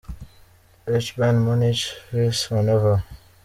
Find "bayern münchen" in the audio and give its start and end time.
1.17-1.91